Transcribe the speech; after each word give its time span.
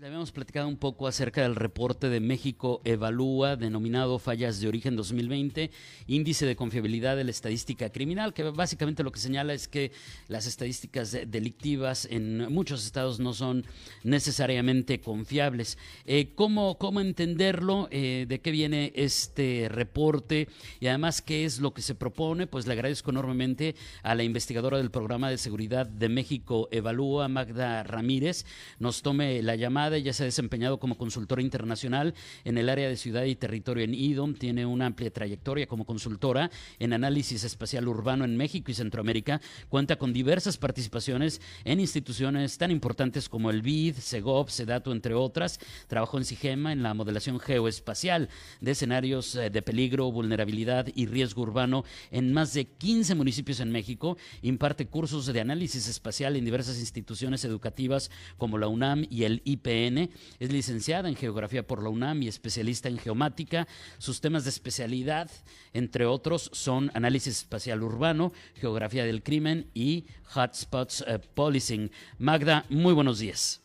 Le 0.00 0.06
habíamos 0.06 0.32
platicado 0.32 0.66
un 0.66 0.78
poco 0.78 1.06
acerca 1.06 1.42
del 1.42 1.54
reporte 1.54 2.08
de 2.08 2.20
México 2.20 2.80
Evalúa, 2.84 3.56
denominado 3.56 4.18
Fallas 4.18 4.58
de 4.58 4.66
Origen 4.66 4.96
2020, 4.96 5.70
índice 6.06 6.46
de 6.46 6.56
confiabilidad 6.56 7.18
de 7.18 7.24
la 7.24 7.30
estadística 7.30 7.90
criminal, 7.90 8.32
que 8.32 8.44
básicamente 8.44 9.02
lo 9.02 9.12
que 9.12 9.20
señala 9.20 9.52
es 9.52 9.68
que 9.68 9.92
las 10.26 10.46
estadísticas 10.46 11.14
delictivas 11.26 12.08
en 12.10 12.50
muchos 12.50 12.86
estados 12.86 13.20
no 13.20 13.34
son 13.34 13.66
necesariamente 14.02 15.02
confiables. 15.02 15.76
Eh, 16.06 16.32
¿cómo, 16.34 16.78
¿cómo, 16.78 17.02
entenderlo? 17.02 17.86
Eh, 17.90 18.24
¿De 18.26 18.40
qué 18.40 18.52
viene 18.52 18.94
este 18.94 19.68
reporte? 19.68 20.48
Y 20.80 20.86
además, 20.86 21.20
¿qué 21.20 21.44
es 21.44 21.60
lo 21.60 21.74
que 21.74 21.82
se 21.82 21.94
propone? 21.94 22.46
Pues 22.46 22.66
le 22.66 22.72
agradezco 22.72 23.10
enormemente 23.10 23.74
a 24.02 24.14
la 24.14 24.22
investigadora 24.22 24.78
del 24.78 24.90
Programa 24.90 25.28
de 25.28 25.36
Seguridad 25.36 25.84
de 25.84 26.08
México 26.08 26.70
Evalúa, 26.72 27.28
Magda 27.28 27.82
Ramírez, 27.82 28.46
nos 28.78 29.02
tome 29.02 29.42
la 29.42 29.56
llamada 29.56 29.89
ella 29.98 30.12
se 30.12 30.24
ha 30.24 30.26
desempeñado 30.26 30.78
como 30.78 30.96
consultora 30.96 31.42
internacional 31.42 32.14
en 32.44 32.58
el 32.58 32.68
área 32.68 32.88
de 32.88 32.96
ciudad 32.96 33.24
y 33.24 33.36
territorio 33.36 33.84
en 33.84 33.94
IDOM, 33.94 34.34
tiene 34.34 34.66
una 34.66 34.86
amplia 34.86 35.10
trayectoria 35.10 35.66
como 35.66 35.84
consultora 35.84 36.50
en 36.78 36.92
análisis 36.92 37.44
espacial 37.44 37.88
urbano 37.88 38.24
en 38.24 38.36
México 38.36 38.70
y 38.70 38.74
Centroamérica, 38.74 39.40
cuenta 39.68 39.96
con 39.96 40.12
diversas 40.12 40.58
participaciones 40.58 41.40
en 41.64 41.80
instituciones 41.80 42.58
tan 42.58 42.70
importantes 42.70 43.28
como 43.28 43.50
el 43.50 43.62
BID, 43.62 43.96
SEGOP, 43.96 44.48
SEDATO, 44.48 44.92
entre 44.92 45.14
otras. 45.14 45.58
Trabajó 45.86 46.18
en 46.18 46.24
SIGEMA 46.24 46.72
en 46.72 46.82
la 46.82 46.94
modelación 46.94 47.40
geoespacial 47.40 48.28
de 48.60 48.70
escenarios 48.70 49.34
eh, 49.34 49.50
de 49.50 49.62
peligro, 49.62 50.10
vulnerabilidad 50.12 50.86
y 50.94 51.06
riesgo 51.06 51.42
urbano 51.42 51.84
en 52.10 52.32
más 52.32 52.54
de 52.54 52.66
15 52.66 53.14
municipios 53.14 53.60
en 53.60 53.70
México. 53.70 54.16
Imparte 54.42 54.86
cursos 54.86 55.26
de 55.26 55.40
análisis 55.40 55.88
espacial 55.88 56.36
en 56.36 56.44
diversas 56.44 56.78
instituciones 56.78 57.44
educativas 57.44 58.10
como 58.36 58.58
la 58.58 58.68
UNAM 58.68 59.06
y 59.10 59.24
el 59.24 59.42
IPN 59.44 59.79
es 59.86 60.52
licenciada 60.52 61.08
en 61.08 61.16
Geografía 61.16 61.66
por 61.66 61.82
la 61.82 61.88
UNAM 61.88 62.22
y 62.22 62.28
especialista 62.28 62.88
en 62.88 62.98
Geomática. 62.98 63.66
Sus 63.98 64.20
temas 64.20 64.44
de 64.44 64.50
especialidad, 64.50 65.30
entre 65.72 66.06
otros, 66.06 66.50
son 66.52 66.90
análisis 66.94 67.38
espacial 67.38 67.82
urbano, 67.82 68.32
geografía 68.54 69.04
del 69.04 69.22
crimen 69.22 69.66
y 69.74 70.06
hotspots 70.34 71.04
eh, 71.06 71.18
policing. 71.34 71.90
Magda, 72.18 72.64
muy 72.68 72.92
buenos 72.92 73.18
días. 73.18 73.62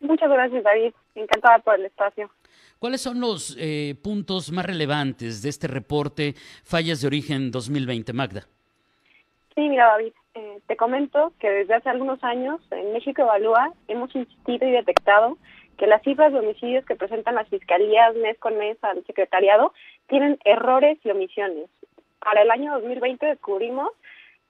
Muchas 0.00 0.30
gracias, 0.30 0.62
David. 0.62 0.92
Encantada 1.14 1.58
por 1.58 1.74
el 1.74 1.86
espacio. 1.86 2.30
¿Cuáles 2.78 3.00
son 3.00 3.20
los 3.20 3.56
eh, 3.58 3.96
puntos 4.02 4.52
más 4.52 4.64
relevantes 4.64 5.42
de 5.42 5.48
este 5.48 5.66
reporte 5.66 6.34
Fallas 6.62 7.00
de 7.00 7.08
Origen 7.08 7.50
2020, 7.50 8.12
Magda? 8.12 8.46
Sí, 9.54 9.68
mira, 9.68 9.86
David, 9.86 10.12
eh, 10.38 10.60
te 10.66 10.76
comento 10.76 11.32
que 11.40 11.50
desde 11.50 11.74
hace 11.74 11.88
algunos 11.88 12.22
años 12.22 12.60
en 12.70 12.92
México 12.92 13.22
Evalúa 13.22 13.72
hemos 13.88 14.14
insistido 14.14 14.68
y 14.68 14.70
detectado 14.70 15.36
que 15.76 15.88
las 15.88 16.02
cifras 16.02 16.32
de 16.32 16.38
homicidios 16.38 16.84
que 16.84 16.94
presentan 16.94 17.34
las 17.34 17.48
fiscalías 17.48 18.14
mes 18.16 18.38
con 18.38 18.56
mes 18.56 18.76
al 18.82 19.04
secretariado 19.04 19.72
tienen 20.06 20.38
errores 20.44 20.98
y 21.04 21.10
omisiones. 21.10 21.68
Para 22.20 22.42
el 22.42 22.50
año 22.50 22.72
2020 22.74 23.26
descubrimos 23.26 23.88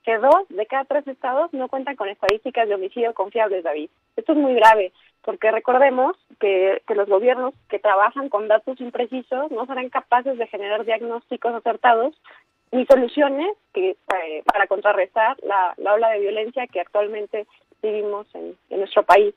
que 0.03 0.17
dos 0.17 0.47
de 0.49 0.65
cada 0.67 0.85
tres 0.85 1.07
estados 1.07 1.51
no 1.53 1.67
cuentan 1.69 1.95
con 1.95 2.07
estadísticas 2.07 2.67
de 2.67 2.75
homicidio 2.75 3.13
confiables, 3.13 3.63
David. 3.63 3.89
Esto 4.15 4.33
es 4.33 4.37
muy 4.37 4.53
grave, 4.53 4.91
porque 5.23 5.51
recordemos 5.51 6.15
que, 6.39 6.81
que, 6.87 6.95
los 6.95 7.09
gobiernos 7.09 7.53
que 7.67 7.79
trabajan 7.79 8.29
con 8.29 8.47
datos 8.47 8.79
imprecisos 8.79 9.51
no 9.51 9.65
serán 9.65 9.89
capaces 9.89 10.37
de 10.37 10.47
generar 10.47 10.85
diagnósticos 10.85 11.53
acertados 11.53 12.15
ni 12.71 12.85
soluciones 12.85 13.55
que 13.73 13.91
eh, 13.91 14.43
para 14.45 14.67
contrarrestar 14.67 15.37
la, 15.43 15.73
la, 15.77 15.93
ola 15.93 16.09
de 16.09 16.19
violencia 16.19 16.67
que 16.67 16.79
actualmente 16.79 17.45
vivimos 17.81 18.27
en, 18.33 18.55
nuestro 18.69 19.03
país. 19.03 19.33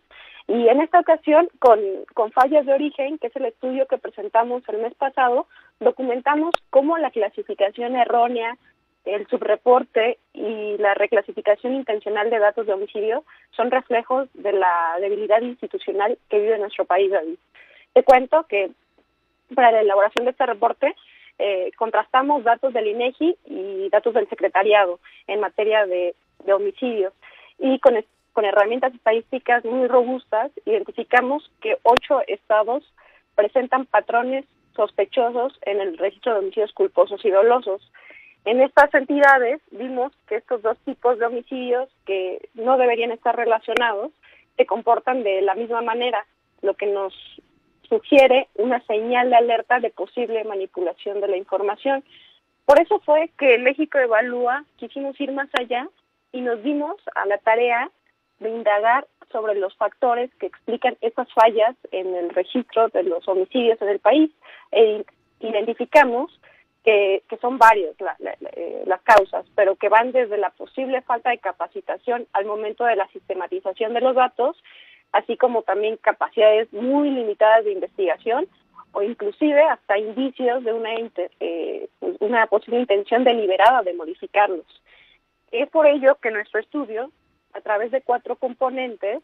Y 0.49 0.69
en 0.69 0.81
esta 0.81 1.01
ocasión, 1.01 1.49
con, 1.59 1.81
con 2.15 2.33
fallas 2.33 2.67
de 2.67 2.75
origen, 2.75 3.19
que 3.19 3.29
es 3.29 3.37
el 3.37 3.47
estudio 3.47 3.87
que 3.87 3.99
presentamos 3.99 4.63
el 4.69 4.79
mes 4.79 4.95
pasado, 4.95 5.47
documentamos 5.81 6.55
cómo 6.71 6.99
la 6.99 7.11
clasificación 7.11 7.97
errónea, 7.97 8.57
el 9.05 9.27
subreporte 9.29 10.19
y 10.33 10.77
la 10.79 10.95
reclasificación 10.95 11.75
intencional 11.75 12.31
de 12.31 12.39
datos 12.39 12.67
de 12.67 12.73
homicidio 12.73 13.25
son 13.51 13.71
reflejos 13.71 14.29
de 14.35 14.53
la 14.53 14.97
debilidad 15.01 15.41
institucional 15.41 16.19
que 16.29 16.39
vive 16.39 16.59
nuestro 16.59 16.85
país, 16.85 17.11
David. 17.11 17.37
Te 17.95 18.05
cuento 18.05 18.45
que 18.49 18.71
para 19.55 19.73
la 19.73 19.81
elaboración 19.81 20.25
de 20.25 20.31
este 20.33 20.47
reporte 20.47 20.95
eh, 21.39 21.71
contrastamos 21.77 22.45
datos 22.45 22.73
del 22.73 22.87
INEGI 22.89 23.37
y 23.47 23.89
datos 23.91 24.15
del 24.15 24.29
secretariado 24.29 25.01
en 25.27 25.41
materia 25.41 25.87
de, 25.87 26.15
homicidios 26.53 27.13
y 27.59 27.79
con, 27.79 27.95
con 28.33 28.45
herramientas 28.45 28.93
estadísticas 28.93 29.65
muy 29.65 29.87
robustas 29.87 30.51
identificamos 30.65 31.49
que 31.61 31.79
ocho 31.85 32.21
estados 32.27 32.83
presentan 33.37 33.87
patrones 33.87 34.45
sospechosos 34.75 35.57
en 35.63 35.81
el 35.81 35.99
registro 35.99 36.33
de 36.33 36.39
homicidios 36.41 36.73
culposos 36.73 37.25
y 37.25 37.31
dolosos. 37.31 37.81
En 38.45 38.61
estas 38.61 38.93
entidades 38.95 39.61
vimos 39.71 40.13
que 40.27 40.37
estos 40.37 40.63
dos 40.63 40.77
tipos 40.85 41.19
de 41.19 41.27
homicidios 41.27 41.89
que 42.07 42.49
no 42.55 42.77
deberían 42.77 43.13
estar 43.13 43.37
relacionados 43.37 44.11
se 44.57 44.67
comportan 44.67 45.23
de 45.23 45.43
la 45.43 45.55
misma 45.55 45.81
manera, 45.81 46.27
lo 46.61 46.75
que 46.75 46.87
nos 46.87 47.15
sugiere 47.93 48.49
una 48.55 48.81
señal 48.87 49.29
de 49.29 49.37
alerta 49.37 49.79
de 49.79 49.91
posible 49.91 50.45
manipulación 50.45 51.21
de 51.21 51.29
la 51.29 51.37
información. 51.37 52.03
Por 52.65 52.81
eso 52.81 53.01
fue 53.01 53.31
que 53.39 53.59
México 53.59 53.99
Evalúa 53.99 54.65
quisimos 54.79 55.21
ir 55.21 55.31
más 55.33 55.51
allá 55.61 55.87
y 56.33 56.41
nos 56.41 56.63
dimos 56.63 56.97
a 57.15 57.27
la 57.27 57.37
tarea 57.37 57.91
de 58.41 58.49
indagar 58.49 59.07
sobre 59.31 59.57
los 59.57 59.77
factores 59.77 60.31
que 60.37 60.47
explican 60.47 60.97
estas 61.03 61.31
fallas 61.35 61.77
en 61.91 62.15
el 62.15 62.31
registro 62.31 62.89
de 62.89 63.03
los 63.03 63.29
homicidios 63.29 63.81
en 63.83 63.89
el 63.91 63.99
país 63.99 64.31
e 64.71 65.05
identificamos 65.41 66.41
que, 66.85 67.23
que 67.29 67.37
son 67.37 67.59
varias 67.59 67.95
eh, 68.57 68.85
las 68.87 69.03
causas, 69.03 69.45
pero 69.55 69.77
que 69.77 69.91
van 69.91 70.13
desde 70.13 70.39
la 70.39 70.51
posible 70.51 71.03
falta 71.03 71.29
de 71.29 71.39
capacitación 71.39 72.27
al 72.33 72.47
momento 72.47 72.85
de 72.85 72.97
la 72.97 73.07
sistematización 73.09 73.93
de 73.93 74.01
los 74.01 74.15
datos 74.15 74.57
así 75.13 75.37
como 75.37 75.63
también 75.63 75.97
capacidades 75.99 76.73
muy 76.73 77.11
limitadas 77.11 77.65
de 77.65 77.73
investigación 77.73 78.49
o 78.93 79.03
inclusive 79.03 79.63
hasta 79.63 79.99
indicios 79.99 80.65
de 80.65 80.73
una, 80.73 80.91
eh, 81.41 81.89
una 82.21 82.47
posible 82.47 82.81
intención 82.81 83.25
deliberada 83.25 83.83
de 83.83 83.95
modificarlos. 83.95 84.67
Es 85.51 85.69
por 85.71 85.87
ello 85.87 86.17
que 86.17 86.31
nuestro 86.31 86.61
estudio, 86.61 87.11
a 87.53 87.61
través 87.61 87.91
de 87.91 88.03
cuatro 88.03 88.37
componentes, 88.37 89.23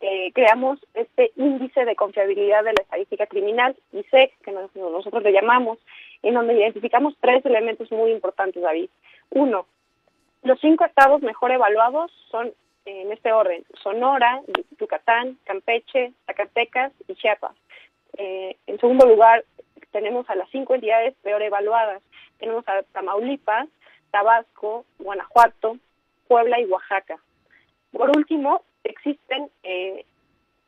eh, 0.00 0.32
creamos 0.32 0.78
este 0.94 1.32
índice 1.36 1.84
de 1.84 1.96
confiabilidad 1.96 2.64
de 2.64 2.72
la 2.72 2.82
estadística 2.82 3.26
criminal, 3.26 3.76
ISEC, 3.92 4.36
que 4.42 4.52
nosotros 4.52 5.22
le 5.22 5.32
llamamos, 5.32 5.78
en 6.22 6.34
donde 6.34 6.54
identificamos 6.54 7.16
tres 7.20 7.44
elementos 7.46 7.90
muy 7.90 8.10
importantes, 8.10 8.62
David. 8.62 8.90
Uno, 9.30 9.66
los 10.42 10.60
cinco 10.60 10.84
estados 10.84 11.22
mejor 11.22 11.52
evaluados 11.52 12.12
son 12.30 12.52
en 12.84 13.12
este 13.12 13.32
orden, 13.32 13.64
Sonora, 13.82 14.42
Yucatán, 14.78 15.38
Campeche, 15.44 16.12
Zacatecas 16.26 16.92
y 17.08 17.14
Chiapas. 17.14 17.54
Eh, 18.16 18.56
en 18.66 18.78
segundo 18.78 19.06
lugar, 19.06 19.44
tenemos 19.90 20.28
a 20.28 20.34
las 20.34 20.48
cinco 20.50 20.74
entidades 20.74 21.14
peor 21.22 21.42
evaluadas. 21.42 22.02
Tenemos 22.38 22.66
a 22.68 22.82
Tamaulipas, 22.92 23.68
Tabasco, 24.10 24.84
Guanajuato, 24.98 25.78
Puebla 26.28 26.60
y 26.60 26.66
Oaxaca. 26.66 27.18
Por 27.92 28.10
último, 28.16 28.62
existen 28.82 29.50
eh, 29.62 30.04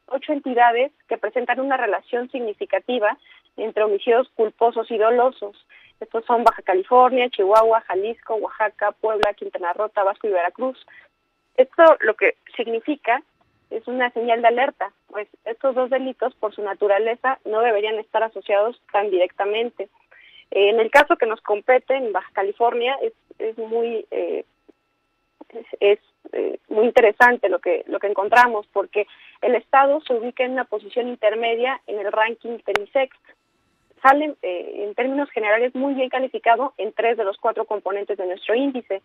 ocho 0.06 0.32
entidades 0.32 0.92
que 1.08 1.18
presentan 1.18 1.60
una 1.60 1.76
relación 1.76 2.30
significativa 2.30 3.16
entre 3.56 3.84
homicidios 3.84 4.28
culposos 4.30 4.90
y 4.90 4.98
dolosos. 4.98 5.56
Estos 6.00 6.24
son 6.26 6.44
Baja 6.44 6.62
California, 6.62 7.30
Chihuahua, 7.30 7.80
Jalisco, 7.82 8.34
Oaxaca, 8.34 8.92
Puebla, 8.92 9.32
Quintana 9.34 9.72
Roo, 9.72 9.88
Tabasco 9.88 10.28
y 10.28 10.30
Veracruz. 10.30 10.86
Esto 11.56 11.96
lo 12.00 12.14
que 12.14 12.36
significa 12.56 13.22
es 13.70 13.86
una 13.88 14.10
señal 14.10 14.42
de 14.42 14.48
alerta, 14.48 14.92
pues 15.08 15.28
estos 15.44 15.74
dos 15.74 15.90
delitos 15.90 16.34
por 16.36 16.54
su 16.54 16.62
naturaleza 16.62 17.38
no 17.44 17.60
deberían 17.60 17.98
estar 17.98 18.22
asociados 18.22 18.80
tan 18.92 19.10
directamente. 19.10 19.88
en 20.50 20.78
el 20.78 20.90
caso 20.90 21.16
que 21.16 21.26
nos 21.26 21.40
compete 21.40 21.96
en 21.96 22.12
Baja 22.12 22.30
California 22.32 22.96
es, 23.02 23.12
es 23.38 23.58
muy 23.58 24.06
eh, 24.10 24.44
es, 25.80 25.98
eh, 26.32 26.58
muy 26.68 26.86
interesante 26.86 27.48
lo 27.48 27.58
que 27.58 27.84
lo 27.86 27.98
que 27.98 28.06
encontramos 28.06 28.66
porque 28.72 29.06
el 29.42 29.54
estado 29.54 30.00
se 30.02 30.14
ubica 30.14 30.44
en 30.44 30.52
una 30.52 30.64
posición 30.64 31.08
intermedia 31.08 31.80
en 31.86 31.98
el 31.98 32.12
ranking 32.12 32.58
del 32.66 32.88
ISEC 32.88 33.10
sale 34.06 34.34
eh, 34.42 34.84
en 34.84 34.94
términos 34.94 35.28
generales 35.30 35.74
muy 35.74 35.94
bien 35.94 36.08
calificado 36.08 36.74
en 36.78 36.92
tres 36.92 37.16
de 37.16 37.24
los 37.24 37.36
cuatro 37.38 37.64
componentes 37.64 38.16
de 38.16 38.26
nuestro 38.26 38.54
índice, 38.54 39.02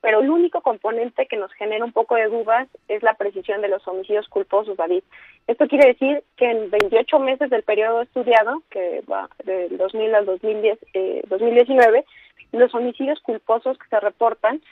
pero 0.00 0.20
el 0.20 0.30
único 0.30 0.60
componente 0.60 1.26
que 1.26 1.36
nos 1.36 1.52
genera 1.54 1.84
un 1.84 1.92
poco 1.92 2.14
de 2.14 2.28
dudas 2.28 2.68
es 2.88 3.02
la 3.02 3.14
precisión 3.14 3.62
de 3.62 3.68
los 3.68 3.86
homicidios 3.88 4.28
culposos, 4.28 4.76
David. 4.76 5.02
Esto 5.46 5.66
quiere 5.66 5.88
decir 5.88 6.22
que 6.36 6.50
en 6.50 6.70
28 6.70 7.18
meses 7.18 7.50
del 7.50 7.62
periodo 7.64 8.02
estudiado, 8.02 8.62
que 8.70 9.02
va 9.10 9.28
del 9.44 9.76
2000 9.76 10.14
al 10.14 10.26
2010, 10.26 10.78
eh, 10.94 11.22
2019, 11.28 12.04
los 12.52 12.74
homicidios 12.74 13.20
culposos 13.20 13.76
que 13.78 13.88
se 13.88 13.98
reportan 13.98 14.62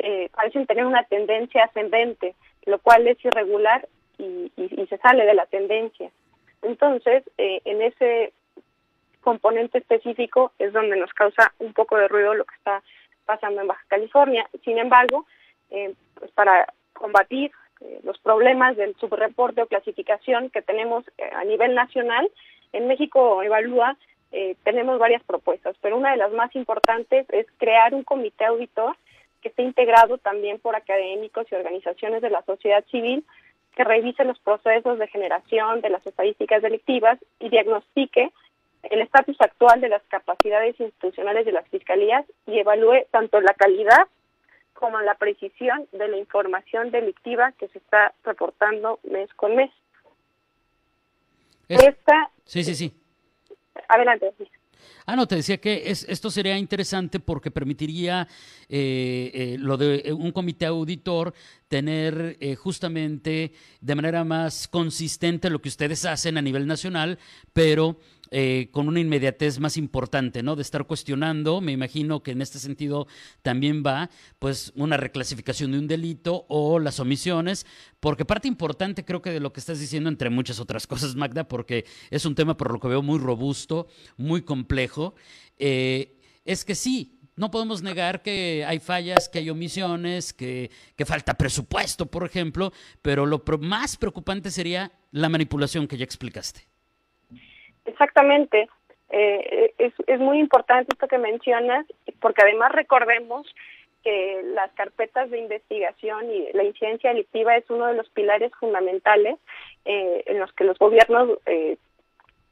eh, 0.00 0.28
parecen 0.34 0.66
tener 0.66 0.86
una 0.86 1.04
tendencia 1.04 1.64
ascendente, 1.64 2.34
lo 2.66 2.78
cual 2.78 3.06
es 3.06 3.22
irregular 3.24 3.86
y, 4.18 4.50
y 4.56 4.86
se 4.86 4.98
sale 4.98 5.24
de 5.24 5.34
la 5.34 5.46
tendencia. 5.46 6.10
Entonces, 6.62 7.22
eh, 7.38 7.60
en 7.64 7.82
ese 7.82 8.32
componente 9.20 9.78
específico 9.78 10.52
es 10.58 10.72
donde 10.72 10.96
nos 10.96 11.12
causa 11.12 11.52
un 11.58 11.72
poco 11.72 11.96
de 11.96 12.08
ruido 12.08 12.34
lo 12.34 12.44
que 12.44 12.54
está 12.56 12.82
pasando 13.24 13.60
en 13.60 13.68
Baja 13.68 13.84
California. 13.88 14.48
Sin 14.64 14.78
embargo, 14.78 15.26
eh, 15.70 15.94
pues 16.14 16.30
para 16.32 16.72
combatir 16.92 17.52
eh, 17.80 18.00
los 18.02 18.18
problemas 18.18 18.76
del 18.76 18.96
subreporte 18.96 19.62
o 19.62 19.66
clasificación 19.66 20.50
que 20.50 20.62
tenemos 20.62 21.04
eh, 21.16 21.30
a 21.34 21.44
nivel 21.44 21.74
nacional, 21.74 22.30
en 22.72 22.88
México 22.88 23.42
Evalúa 23.42 23.96
tenemos 24.62 24.96
varias 25.00 25.24
propuestas, 25.24 25.74
pero 25.80 25.96
una 25.96 26.12
de 26.12 26.16
las 26.16 26.30
más 26.30 26.54
importantes 26.54 27.26
es 27.30 27.48
crear 27.58 27.92
un 27.94 28.04
comité 28.04 28.44
auditor 28.44 28.96
que 29.42 29.48
esté 29.48 29.64
integrado 29.64 30.18
también 30.18 30.60
por 30.60 30.76
académicos 30.76 31.48
y 31.50 31.56
organizaciones 31.56 32.22
de 32.22 32.30
la 32.30 32.42
sociedad 32.42 32.84
civil 32.92 33.24
que 33.74 33.82
revise 33.82 34.24
los 34.24 34.38
procesos 34.38 35.00
de 35.00 35.08
generación 35.08 35.80
de 35.80 35.90
las 35.90 36.06
estadísticas 36.06 36.62
delictivas 36.62 37.18
y 37.40 37.48
diagnostique 37.48 38.30
el 38.82 39.00
estatus 39.00 39.36
actual 39.40 39.80
de 39.80 39.88
las 39.88 40.02
capacidades 40.04 40.78
institucionales 40.80 41.44
de 41.44 41.52
las 41.52 41.68
fiscalías 41.68 42.24
y 42.46 42.58
evalúe 42.58 43.06
tanto 43.10 43.40
la 43.40 43.54
calidad 43.54 44.06
como 44.74 45.00
la 45.00 45.14
precisión 45.14 45.86
de 45.92 46.08
la 46.08 46.16
información 46.16 46.90
delictiva 46.90 47.52
que 47.52 47.68
se 47.68 47.78
está 47.78 48.14
reportando 48.24 48.98
mes 49.04 49.32
con 49.34 49.54
mes. 49.56 49.70
Esta, 51.68 52.30
sí, 52.44 52.64
sí, 52.64 52.74
sí. 52.74 52.92
Adelante. 53.88 54.32
Ah, 55.06 55.16
no, 55.16 55.26
te 55.26 55.36
decía 55.36 55.58
que 55.58 55.90
es, 55.90 56.04
esto 56.08 56.30
sería 56.30 56.56
interesante 56.58 57.20
porque 57.20 57.50
permitiría 57.50 58.26
eh, 58.68 59.30
eh, 59.34 59.56
lo 59.58 59.76
de 59.76 60.12
un 60.12 60.32
comité 60.32 60.66
auditor 60.66 61.34
tener 61.68 62.36
eh, 62.40 62.54
justamente 62.54 63.52
de 63.80 63.94
manera 63.94 64.24
más 64.24 64.68
consistente 64.68 65.50
lo 65.50 65.60
que 65.60 65.68
ustedes 65.68 66.04
hacen 66.04 66.38
a 66.38 66.42
nivel 66.42 66.66
nacional, 66.66 67.18
pero 67.52 67.96
eh, 68.32 68.68
con 68.70 68.86
una 68.86 69.00
inmediatez 69.00 69.58
más 69.58 69.76
importante, 69.76 70.42
¿no? 70.44 70.54
De 70.54 70.62
estar 70.62 70.86
cuestionando, 70.86 71.60
me 71.60 71.72
imagino 71.72 72.22
que 72.22 72.30
en 72.30 72.42
este 72.42 72.60
sentido 72.60 73.08
también 73.42 73.82
va, 73.84 74.08
pues, 74.38 74.72
una 74.76 74.96
reclasificación 74.96 75.72
de 75.72 75.78
un 75.78 75.88
delito 75.88 76.46
o 76.48 76.78
las 76.78 77.00
omisiones, 77.00 77.66
porque 77.98 78.24
parte 78.24 78.46
importante 78.46 79.04
creo 79.04 79.20
que 79.20 79.30
de 79.30 79.40
lo 79.40 79.52
que 79.52 79.58
estás 79.58 79.80
diciendo, 79.80 80.08
entre 80.08 80.30
muchas 80.30 80.60
otras 80.60 80.86
cosas, 80.86 81.16
Magda, 81.16 81.48
porque 81.48 81.84
es 82.10 82.24
un 82.24 82.36
tema 82.36 82.56
por 82.56 82.72
lo 82.72 82.78
que 82.78 82.86
veo 82.86 83.02
muy 83.02 83.18
robusto, 83.18 83.88
muy 84.16 84.42
complejo, 84.42 85.16
eh, 85.58 86.16
es 86.44 86.64
que 86.64 86.76
sí, 86.76 87.18
no 87.34 87.50
podemos 87.50 87.82
negar 87.82 88.22
que 88.22 88.64
hay 88.64 88.78
fallas, 88.78 89.28
que 89.28 89.40
hay 89.40 89.50
omisiones, 89.50 90.32
que, 90.32 90.70
que 90.94 91.04
falta 91.04 91.34
presupuesto, 91.34 92.06
por 92.06 92.24
ejemplo, 92.24 92.72
pero 93.02 93.26
lo 93.26 93.42
más 93.60 93.96
preocupante 93.96 94.50
sería 94.50 94.92
la 95.10 95.28
manipulación 95.28 95.88
que 95.88 95.96
ya 95.96 96.04
explicaste. 96.04 96.68
Exactamente. 97.84 98.68
Eh, 99.10 99.74
es, 99.78 99.92
es 100.06 100.20
muy 100.20 100.38
importante 100.38 100.92
esto 100.92 101.08
que 101.08 101.18
mencionas, 101.18 101.84
porque 102.20 102.42
además 102.42 102.72
recordemos 102.72 103.46
que 104.04 104.40
las 104.54 104.70
carpetas 104.72 105.30
de 105.30 105.38
investigación 105.38 106.30
y 106.30 106.52
la 106.52 106.64
incidencia 106.64 107.10
delictiva 107.10 107.56
es 107.56 107.68
uno 107.68 107.86
de 107.86 107.94
los 107.94 108.08
pilares 108.10 108.52
fundamentales 108.58 109.38
eh, 109.84 110.22
en 110.26 110.38
los 110.38 110.52
que 110.52 110.64
los 110.64 110.78
gobiernos 110.78 111.38
eh, 111.46 111.76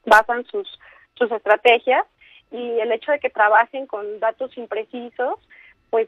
basan 0.04 0.44
sus, 0.46 0.78
sus 1.14 1.30
estrategias 1.30 2.04
y 2.50 2.80
el 2.80 2.92
hecho 2.92 3.12
de 3.12 3.20
que 3.20 3.30
trabajen 3.30 3.86
con 3.86 4.20
datos 4.20 4.56
imprecisos 4.58 5.38
pues 5.90 6.06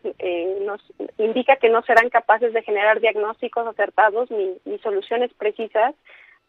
nos 0.60 0.82
indica 1.16 1.56
que 1.56 1.70
no 1.70 1.80
serán 1.82 2.10
capaces 2.10 2.52
de 2.52 2.62
generar 2.62 3.00
diagnósticos 3.00 3.66
acertados 3.66 4.30
ni, 4.30 4.58
ni 4.66 4.78
soluciones 4.80 5.32
precisas 5.32 5.94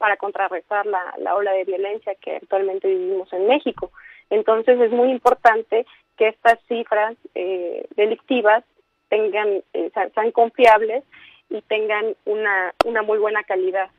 para 0.01 0.17
contrarrestar 0.17 0.87
la, 0.87 1.13
la 1.19 1.35
ola 1.35 1.51
de 1.51 1.63
violencia 1.63 2.15
que 2.15 2.37
actualmente 2.37 2.87
vivimos 2.87 3.31
en 3.33 3.45
México. 3.45 3.91
Entonces 4.31 4.81
es 4.81 4.91
muy 4.91 5.11
importante 5.11 5.85
que 6.17 6.29
estas 6.29 6.57
cifras 6.67 7.15
eh, 7.35 7.85
delictivas 7.95 8.63
tengan 9.09 9.61
eh, 9.73 9.91
sean 10.15 10.31
confiables 10.31 11.03
y 11.51 11.61
tengan 11.61 12.15
una, 12.25 12.73
una 12.83 13.03
muy 13.03 13.19
buena 13.19 13.43
calidad 13.43 13.91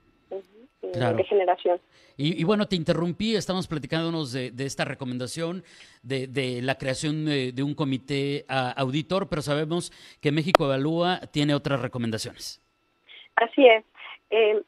de 0.81 1.25
generación. 1.25 1.79
Y, 2.17 2.43
bueno, 2.43 2.67
te 2.67 2.75
interrumpí, 2.75 3.37
estamos 3.37 3.69
platicándonos 3.69 4.33
de, 4.33 4.51
de 4.51 4.67
esta 4.67 4.85
recomendación 4.85 5.63
de, 6.03 6.27
de 6.27 6.61
la 6.63 6.77
creación 6.77 7.25
de, 7.27 7.63
un 7.63 7.75
comité 7.75 8.45
auditor, 8.49 9.29
pero 9.29 9.43
sabemos 9.43 9.93
que 10.21 10.33
México 10.33 10.65
Evalúa 10.65 11.21
tiene 11.31 11.55
otras 11.55 11.81
recomendaciones. 11.81 12.61
Así 13.37 13.67
es. 13.67 13.85
Eh, 14.31 14.61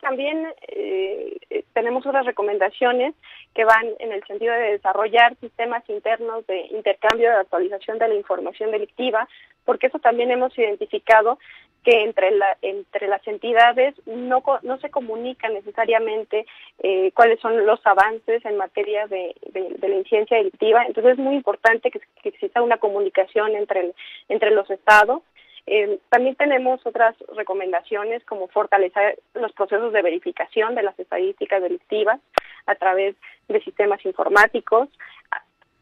también 0.00 0.46
eh, 0.68 1.36
tenemos 1.72 2.06
otras 2.06 2.26
recomendaciones 2.26 3.14
que 3.54 3.64
van 3.64 3.86
en 3.98 4.12
el 4.12 4.24
sentido 4.24 4.54
de 4.54 4.72
desarrollar 4.72 5.36
sistemas 5.36 5.88
internos 5.88 6.46
de 6.46 6.66
intercambio 6.66 7.30
de 7.30 7.36
actualización 7.36 7.98
de 7.98 8.08
la 8.08 8.14
información 8.14 8.70
delictiva, 8.70 9.28
porque 9.64 9.88
eso 9.88 9.98
también 9.98 10.30
hemos 10.30 10.56
identificado 10.58 11.38
que 11.82 12.02
entre 12.02 12.30
la, 12.30 12.56
entre 12.62 13.08
las 13.08 13.26
entidades 13.26 13.94
no, 14.06 14.42
no 14.62 14.78
se 14.78 14.90
comunican 14.90 15.52
necesariamente 15.52 16.46
eh, 16.78 17.12
cuáles 17.12 17.38
son 17.40 17.66
los 17.66 17.84
avances 17.86 18.44
en 18.44 18.56
materia 18.56 19.06
de, 19.06 19.34
de, 19.52 19.88
la 19.88 19.96
incidencia 19.96 20.38
delictiva. 20.38 20.84
Entonces 20.86 21.12
es 21.12 21.18
muy 21.18 21.34
importante 21.34 21.90
que, 21.90 22.00
que 22.22 22.30
exista 22.30 22.62
una 22.62 22.78
comunicación 22.78 23.54
entre, 23.54 23.92
entre 24.28 24.50
los 24.52 24.70
estados 24.70 25.22
eh, 25.66 25.98
también 26.10 26.36
tenemos 26.36 26.84
otras 26.84 27.16
recomendaciones 27.34 28.22
como 28.24 28.48
fortalecer 28.48 29.18
los 29.34 29.52
procesos 29.52 29.92
de 29.92 30.02
verificación 30.02 30.74
de 30.74 30.82
las 30.82 30.98
estadísticas 30.98 31.62
delictivas 31.62 32.20
a 32.66 32.74
través 32.74 33.16
de 33.48 33.62
sistemas 33.62 34.04
informáticos. 34.04 34.88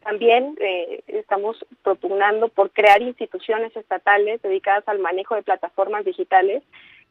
También 0.01 0.55
eh, 0.59 1.01
estamos 1.07 1.65
propugnando 1.81 2.49
por 2.49 2.71
crear 2.71 3.01
instituciones 3.01 3.75
estatales 3.75 4.41
dedicadas 4.41 4.87
al 4.87 4.99
manejo 4.99 5.35
de 5.35 5.43
plataformas 5.43 6.05
digitales 6.05 6.63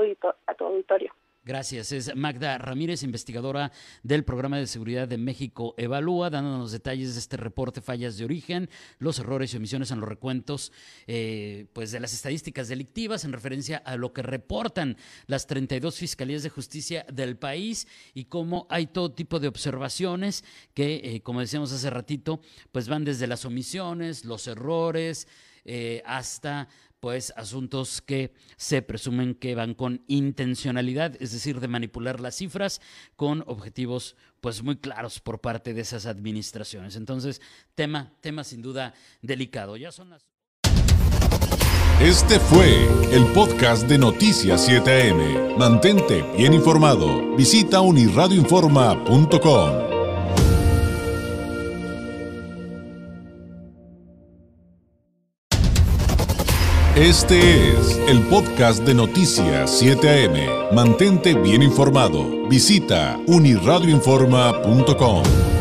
a 0.45 0.53
tu 0.53 0.65
auditorio. 0.65 1.11
Gracias. 1.45 1.93
Es 1.93 2.13
Magda 2.17 2.57
Ramírez, 2.57 3.01
investigadora 3.01 3.71
del 4.03 4.25
Programa 4.25 4.57
de 4.57 4.67
Seguridad 4.67 5.07
de 5.07 5.17
México 5.17 5.73
Evalúa, 5.77 6.29
dándonos 6.29 6.73
detalles 6.73 7.13
de 7.13 7.19
este 7.19 7.37
reporte 7.37 7.79
Fallas 7.79 8.17
de 8.17 8.25
Origen, 8.25 8.69
los 8.99 9.19
errores 9.19 9.53
y 9.53 9.57
omisiones 9.57 9.89
en 9.91 10.01
los 10.01 10.09
recuentos 10.09 10.73
eh, 11.07 11.67
pues 11.71 11.91
de 11.91 12.01
las 12.01 12.13
estadísticas 12.13 12.67
delictivas 12.67 13.23
en 13.23 13.31
referencia 13.31 13.77
a 13.77 13.95
lo 13.95 14.11
que 14.11 14.21
reportan 14.21 14.97
las 15.27 15.47
32 15.47 15.95
fiscalías 15.95 16.43
de 16.43 16.49
justicia 16.49 17.05
del 17.11 17.37
país 17.37 17.87
y 18.13 18.25
cómo 18.25 18.67
hay 18.69 18.87
todo 18.87 19.13
tipo 19.13 19.39
de 19.39 19.47
observaciones 19.47 20.43
que, 20.73 21.01
eh, 21.03 21.21
como 21.21 21.39
decíamos 21.39 21.71
hace 21.71 21.89
ratito, 21.89 22.41
pues 22.73 22.89
van 22.89 23.05
desde 23.05 23.27
las 23.27 23.45
omisiones, 23.45 24.25
los 24.25 24.45
errores, 24.45 25.25
eh, 25.65 26.01
hasta 26.05 26.67
pues 26.99 27.33
asuntos 27.35 28.01
que 28.01 28.33
se 28.57 28.81
presumen 28.81 29.35
que 29.35 29.55
van 29.55 29.73
con 29.73 30.03
intencionalidad, 30.07 31.15
es 31.21 31.31
decir, 31.31 31.59
de 31.59 31.67
manipular 31.67 32.19
las 32.19 32.35
cifras 32.35 32.81
con 33.15 33.43
objetivos 33.47 34.15
pues 34.41 34.63
muy 34.63 34.77
claros 34.77 35.19
por 35.19 35.41
parte 35.41 35.73
de 35.73 35.81
esas 35.81 36.05
administraciones. 36.05 36.95
Entonces, 36.95 37.41
tema, 37.75 38.13
tema 38.21 38.43
sin 38.43 38.61
duda 38.61 38.93
delicado. 39.21 39.77
Ya 39.77 39.91
son 39.91 40.09
las 40.09 40.25
este 41.99 42.39
fue 42.39 42.87
el 43.11 43.25
podcast 43.33 43.89
de 43.89 43.97
Noticias 43.97 44.69
7am. 44.69 45.57
Mantente 45.57 46.23
bien 46.37 46.53
informado. 46.53 47.35
Visita 47.35 47.81
unirradioinforma.com. 47.81 49.88
Este 56.99 57.69
es 57.69 57.97
el 58.09 58.19
podcast 58.23 58.83
de 58.83 58.93
Noticias 58.93 59.81
7am. 59.81 60.73
Mantente 60.73 61.33
bien 61.33 61.63
informado. 61.63 62.45
Visita 62.49 63.17
unirradioinforma.com. 63.25 65.58